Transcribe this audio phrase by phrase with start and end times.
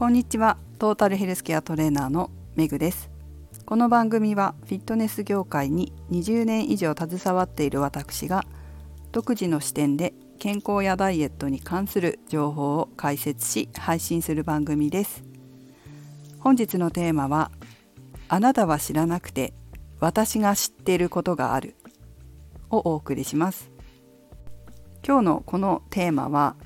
[0.00, 0.56] こんにちは。
[0.78, 3.10] トータルヘルスケアトレーナーのメグです。
[3.66, 8.46] この番組はフィットネス業界に20年以上携わっている私が
[9.12, 15.22] 独自の視点で健康やダイエットに関する情報を解説し配信する番組です。
[16.38, 17.50] 本日のテーマは
[18.30, 19.52] あなたは知らなくて
[19.98, 21.76] 私が知っていることがある
[22.70, 23.70] をお送りします。
[25.06, 26.56] 今日のこのテーマは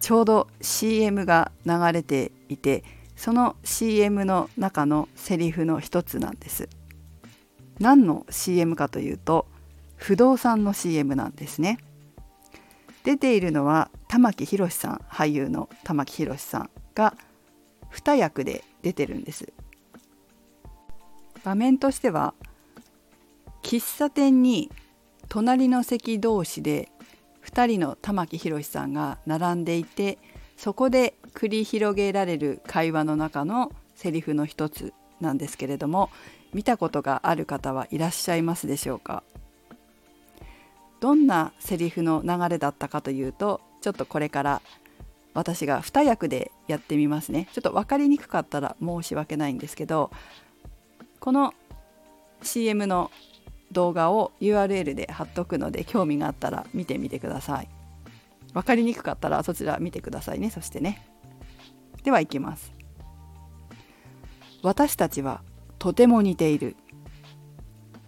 [0.00, 2.84] ちょうど CM が流れていて
[3.16, 6.68] その CM の中のセリフの一つなんです。
[7.80, 9.46] 何の CM かというと
[9.96, 11.78] 不動産の CM なんですね。
[13.04, 17.14] 出ているのは玉木宏さん俳優の玉木宏さんが
[17.92, 19.52] 2役で出てるんです。
[21.44, 22.34] 場面としては
[23.62, 24.70] 喫茶店に
[25.28, 26.90] 隣の席同士で
[27.50, 30.18] 2人の玉木宏さんが並んでいて
[30.56, 36.10] そこで繰り広げられる会話の中のセリフの一つなんですけれども
[36.52, 39.22] 見たことがある方はいらっしゃいますでしょうか？
[41.00, 44.62] どんなセリフの流れだったかというとちょっとこれから
[45.34, 47.48] 私が2役でやってみますね。
[47.52, 50.10] ちょっと分かりにくかったら申し訳ないんですけど
[51.20, 51.54] この
[52.42, 53.10] CM の
[53.72, 57.68] 動画を URL で貼っとくので興味があったら見てみてください。
[58.54, 60.50] 分かりにくかったらそちら見てくださいね。
[60.50, 61.06] そしてね。
[62.02, 62.72] ではいきます。
[64.62, 65.42] 私たちは
[65.78, 66.76] とても似ている。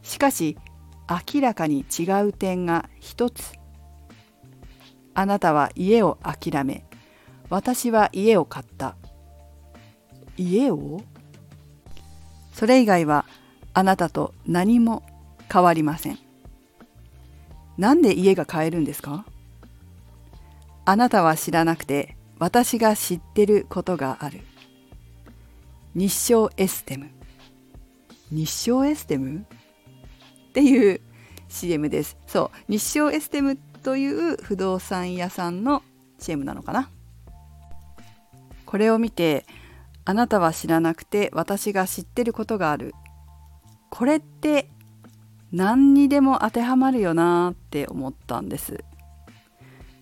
[0.03, 0.57] しかし
[1.35, 3.53] 明らかに違う点が一つ。
[5.13, 6.85] あなたは家を諦め
[7.51, 8.97] 私は家を買った。
[10.37, 11.03] 家を？
[12.55, 13.27] それ以外は
[13.75, 15.03] あなたと何も
[15.53, 16.19] 変わりません。
[17.79, 19.25] なんで家が買えるんですか？
[20.85, 24.41] あなたは知らなくて私が知ってることがある。
[25.95, 27.11] 日照エステム。
[28.31, 29.41] 日照エステム？
[29.41, 31.01] っていう
[31.49, 32.17] CM です。
[32.27, 35.83] そう、日照エステムという不動産屋さんの
[36.19, 36.91] CM なのかな？
[38.67, 39.47] これを見て、
[40.05, 42.95] あなたは知らなくて私が知ってることがある。
[43.91, 44.71] これって
[45.53, 48.85] 何にでも当てはまるよなって思ったんです。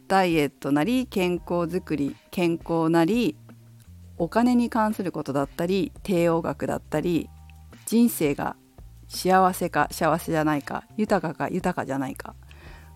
[0.06, 3.36] ダイエットなり健康づくり健康なり
[4.16, 7.28] お金に関することだったり帝王学だったり
[7.86, 8.56] 人生が
[9.06, 12.34] 幸せか幸せじゃないか豊かか豊かじゃないか。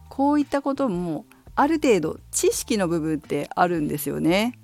[0.08, 1.24] こういったことも
[1.54, 4.58] ある程度知識の部分ってあるんですよね。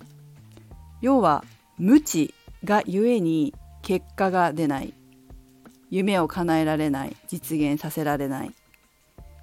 [1.00, 1.44] 要は
[1.78, 2.34] 無知
[2.65, 4.94] がゆえに結果が出ない。
[5.91, 8.53] 夢を叶えられない実現させられない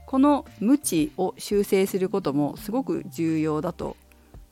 [0.06, 3.98] この無知を修正することもすごく重要だと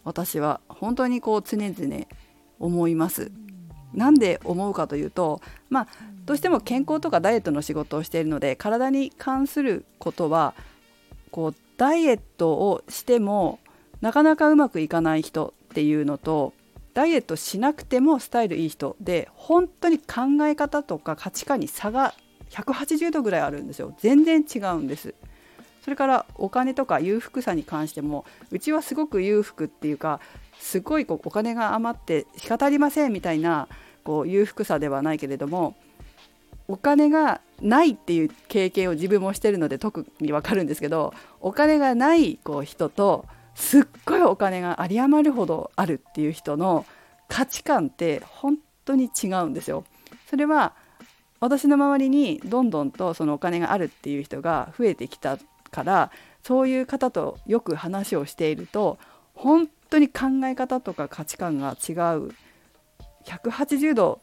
[0.04, 2.06] 私は本当にこう常々
[2.60, 3.32] 思います。
[3.94, 5.40] なんで思うかというと
[5.70, 5.88] まあ
[6.26, 10.56] どうしても健康とかダイエットの仕事をしているので体に関することは
[11.32, 13.60] こうダイエットをしても
[14.02, 16.54] なかなかうまくいかない人っていうのと
[16.94, 22.14] ダイエットしなくてもスタイルいい人で本当に考え方とか価値観に差が
[22.52, 23.96] 180度ぐらいあるんですよ。
[24.00, 25.16] 全然違うんです。
[25.84, 30.22] それからお金とか裕福さに関してもうちはすごく裕福っていうか
[30.60, 33.68] すごいこうお金が余って仕方ありませんみたいな
[34.06, 35.76] こう裕福さではないけれども
[36.70, 46.86] お金がないっていう経験を自分もしてるので特に分かるんですけどお金がないこう人とすっごいお金が有り余るほどあるっていう人の
[47.28, 49.86] 価値観って本当に違うんですよ。
[50.30, 50.74] それは
[51.40, 55.38] 私の周りにどんどんとそのお金があるっていう人が増えてきた
[55.72, 56.12] から
[56.44, 58.98] そういう方とよく話をしていると
[59.34, 62.32] 本当に考え方とか価値観が違う。
[63.26, 64.20] 180度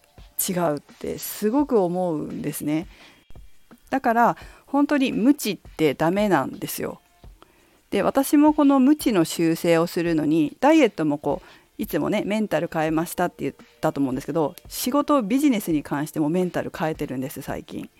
[0.48, 2.86] 違うってすごく思うんですね。
[3.91, 4.36] だから
[4.66, 7.00] 本当に無知ってダメなんですよ。
[7.91, 17.91] で私もこの無知の修正をするのにダイエットもこういつもねメンタル変えましたって言ったと思うんですけど仕事ビジネスに関してもメンタル変えてるんです最近。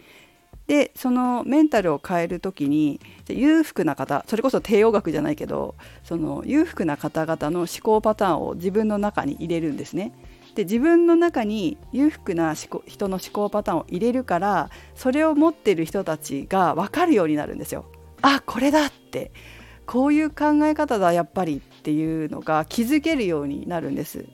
[0.67, 10.13] でそのメンタルを変える時に裕福な方それこそ帝王学じゃないけどその裕福な方々の思考パターンを自分の中に入れるんですね。
[10.55, 17.87] で自分の中に裕福な人の思考パターンを入れるからそれを持ってる人たちが分かるようになるんですよ。
[18.23, 19.33] あこれだって
[19.91, 24.25] こういう考え方だやっぱりっていうのが気づけるようになるんです。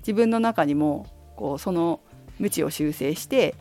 [0.00, 1.06] 自分の中にも
[1.36, 2.00] こうその
[2.38, 3.54] 無知を修正して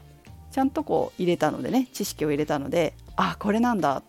[0.51, 4.03] ちゃんとこう入れたのでね知識を入れたのであこれなんだっ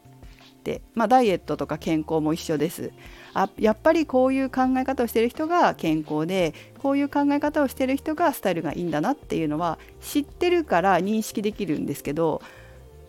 [0.65, 0.83] て。
[0.95, 2.91] まあダイエットとか健康も一緒です。
[3.33, 6.53] あやっぱりこういう考え方をしてる人が健康で
[6.83, 12.43] こういう考え方をしてる人がスタイルがいいんだなっていうのは知ってるから認識できるんですけど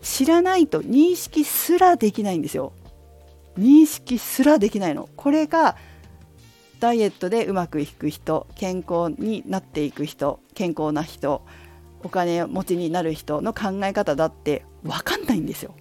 [0.00, 2.72] 知らないと認識すらできないんですよ。
[3.58, 5.08] 認識すらできないの。
[5.16, 5.76] これが
[6.80, 11.42] ダイエットでうまくいく人健康になっていく人健康な人
[12.02, 15.74] お金持ちになる人の考え方だって分かんないんですよ。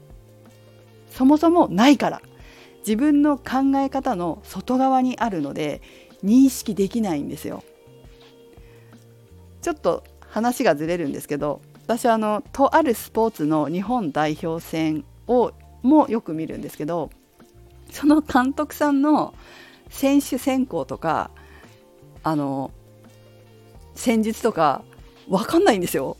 [1.09, 2.21] そもそもないから。
[2.79, 5.81] 自分の考え方の外側にあるので
[6.23, 7.63] 認識できないんですよ。
[9.61, 15.51] ちょっと話がずれるんですけど私はあのとあるスポーツの日本代表戦を
[15.83, 17.11] もよく見るんですけど
[17.91, 19.35] その監督さんの
[19.89, 21.29] 選手選考とか
[22.23, 22.71] あの
[23.93, 24.83] 戦術とか
[25.29, 26.17] 分かんないんですよ。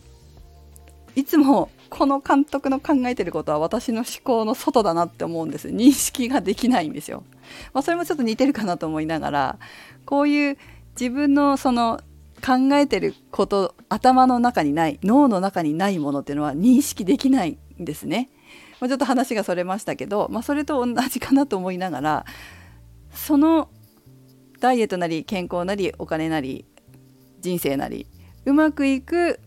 [1.16, 7.24] いつもこの監督の考えてることは私の思考の外だなって思うんです認識ができないんですよ。
[7.74, 9.60] まあ、それもちょっと似てるかなと思いながら
[10.06, 10.58] こういう
[11.00, 12.00] 自分のその
[12.42, 18.30] 考えてること頭の中にない脳の中にないものっていうのは認識できないんですね。
[18.82, 22.26] まあ、ちょっと話がそれましたけど、まあ、それと同じかなと思いながら
[23.14, 23.70] その
[24.60, 26.66] ダイエットなり健康なりお金なり
[27.40, 28.08] 人生なり
[28.46, 29.40] うまくいく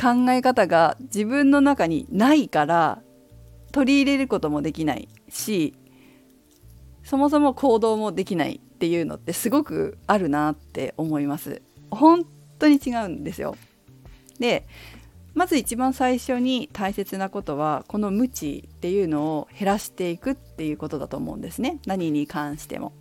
[0.00, 3.02] 考え方が自分の中にないから
[3.72, 5.74] 取り入れることもできないし
[7.02, 11.62] そもそも行動もできないっていうのってすごくあるなって思います。
[11.90, 12.26] 本
[12.58, 13.56] 当に違うんですよ。
[14.38, 14.66] で
[15.36, 21.78] まず一番最初に大切なことはこの無知っていうのを減らしていくっていうことだと思うんですね。
[21.86, 22.94] 何に関しても。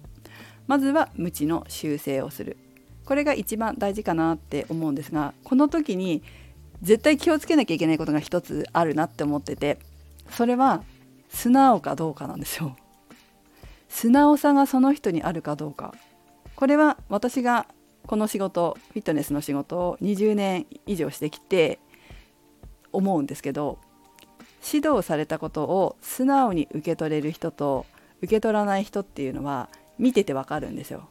[0.67, 2.57] まずは無知の修正をする。
[3.05, 6.23] これが一番大事かなって思うんですがこの時に
[6.81, 9.79] 絶対気をつけなきゃいけないことが一つあるなって思ってて
[10.29, 10.83] それは
[11.29, 12.75] 素直かどうかなんですよ。
[13.87, 15.93] 素直さがその人にあるかどうか。
[16.57, 17.65] これは私が
[18.07, 21.79] この仕事フィットネスの仕事を20年以上してきて
[22.95, 23.79] 思うんですけど
[24.65, 27.85] 指導されたことを素直に受け取れる人と
[28.21, 29.69] 受け取らない人っていうのは
[29.99, 31.07] 見ててわかるんですよ。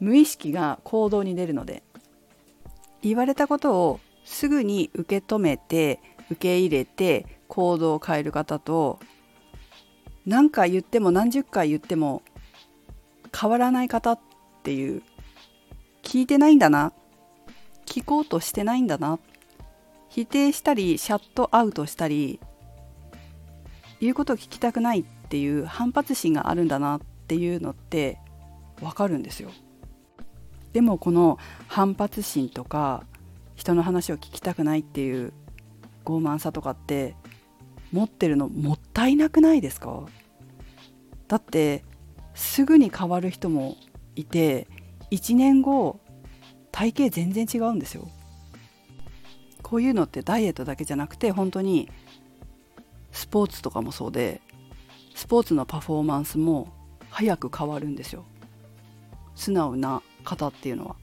[0.00, 1.82] 無意識が行動に出るので。
[3.02, 6.00] 言われたことをすぐに受け止めて
[6.30, 9.00] 受け入れて行動を変える方と
[10.24, 12.22] 何回言っても何十回言っても
[13.38, 14.20] 変わらない方っ
[14.62, 15.02] ていう
[16.02, 16.92] 聞いてないんだな。
[17.86, 19.14] 聞こうとしてないんだな。
[19.14, 19.20] っ
[20.14, 22.38] 否定したりシャットアウトしたり
[23.98, 28.18] 言うことを聞きたくないっていう反発心があるんだなっていうのって
[28.82, 29.50] わかるんですよ。
[30.74, 33.04] でもこの反発心とか
[33.54, 35.32] 人の話を聞きたくないっていう
[36.04, 37.14] 傲慢さとかって
[37.90, 40.02] 持ってるのもったいなくないですか？
[41.26, 41.84] だって
[42.34, 43.76] すぐに変わる人も
[44.14, 44.68] いて
[45.10, 46.00] 1年後
[46.70, 48.10] 体型全然違うんですよ
[49.72, 51.88] こういうのってダイエットだけじゃなくて本当に
[53.10, 54.42] スポーツとかもそうで
[55.14, 56.68] スポーツのパフォーマンスも
[57.08, 58.26] 早く変わるんですよ
[59.34, 60.96] 素直な方っていうのは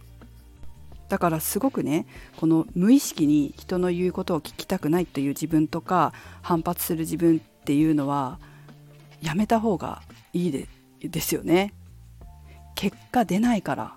[1.07, 2.06] だからすごくね
[2.38, 6.13] この無意識に人の言うことを聞きたくないっていう自分とか
[6.44, 8.38] 反発する自分っていうのは
[9.19, 10.68] やめた方がいいで
[11.01, 11.74] ですよね。
[12.75, 13.95] 結果出ないから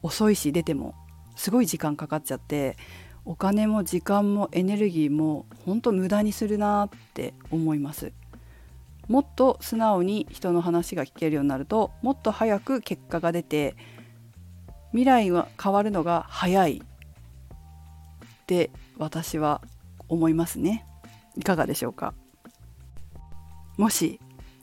[0.00, 0.94] 遅いし出ても
[1.34, 2.76] すごい時間かかっちゃって
[3.24, 8.12] お金も時間もエネルギーも本当無駄にするなって思います。
[9.08, 13.76] もっと素直に人の話が聞けるようになるともっと早く結果が出て
[14.90, 16.82] 未来は変わるのが早い。
[16.82, 19.62] って私は
[20.08, 20.84] 思いますね。
[21.36, 22.14] いかがでしょうか？
[23.78, 24.20] もし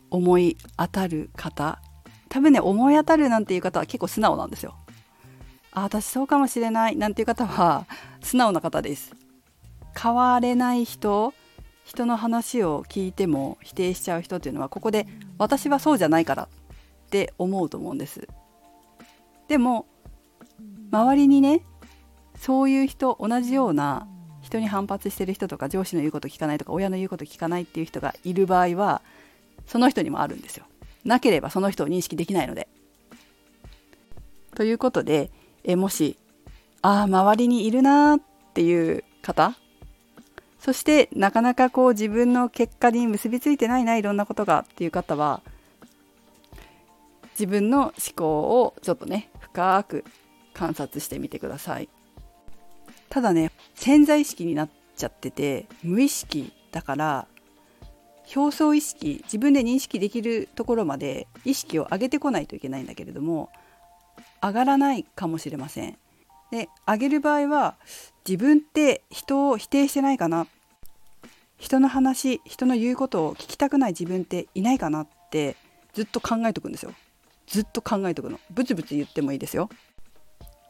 [0.10, 1.82] 思い当たる方
[2.28, 4.76] 多分ね思い当たるなんていう方は結構素直なんですよ。
[5.72, 7.86] あ私そうかもしれないなんていう方は
[8.22, 9.14] 素直な方です
[10.00, 11.34] 変われない人
[11.84, 15.08] 人の話を聞いても否定しちゃう人っていうのはここで
[15.38, 16.48] 私はそうじゃないからっ
[17.10, 18.28] て思うと思うんです
[19.48, 19.88] でも
[20.92, 21.62] 周りにね
[22.38, 24.08] そういう人同じような
[24.42, 29.02] 人に反発してる人とか上司の言うこと聞かないとか親の言うこと聞かないっていう人がいる場合は
[29.68, 30.66] その人にもあるんですよ。
[31.04, 32.68] なければその人を認識できないので。
[34.56, 35.30] ということで
[35.64, 36.18] えもし
[36.82, 38.20] ああ周りにいるなっ
[38.54, 39.56] ていう方？
[40.60, 45.42] そしてなかなかこう自分の結果に結びついてないないろんなことがっていう方は
[47.32, 50.04] 自分の思考をちょっとね深く
[50.54, 51.88] 観察してみてください。
[53.10, 57.28] ただね潜在意識になっちゃってて無意識だから
[58.36, 63.50] 表層意識自分で認識できるところまで意識を上げてこないといけないんだけれども
[64.42, 65.98] 上がらないかもしれません。
[66.52, 67.76] で上げる場合は
[68.28, 70.48] 自分って人を否定してないかな
[71.58, 75.56] 人の話人の言うことを聞きたくない自分っていないかなって
[75.94, 76.94] ずっと考えとくんですよ。
[77.48, 78.40] ずっと考えとくの。
[78.52, 79.70] ブツブツ言ってもいいですよ。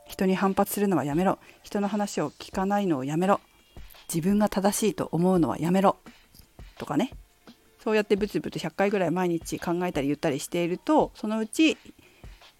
[0.07, 1.37] 人に反発するのはやめろ。
[1.61, 3.41] 人の話を聞かないのをやめろ。
[4.13, 5.97] 自分が正しいと思うのはやめろ。
[6.77, 7.11] とかね。
[7.83, 11.77] そうやってブツブツ100回ぐらい毎日考えたり言ったりしているとそのうち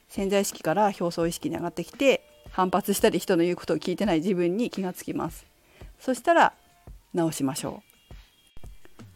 [0.09, 5.45] 潜在意識から表層意識に上がってきて反発したり人の言うことを聞いてない自分に気がつきます。
[5.99, 6.53] そしたら
[7.13, 8.13] 直しましょう。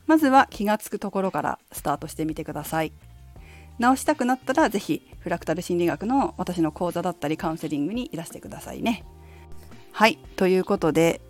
[0.05, 2.91] まずは気がつくところからスタートしてみてください。
[3.79, 9.03] 直したくなったら是非フラクタル心理学の私の講座だったりカウンセリングにいらしてくださいね。
[9.91, 11.21] はいということで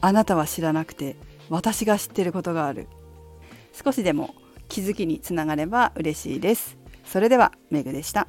[0.00, 1.16] あなたは知らなくて
[1.48, 2.88] 私が知ってることがある。
[3.72, 4.34] 少しでも
[4.68, 6.76] 気づきにつながれば嬉しいです。
[7.04, 8.28] それではメグでした。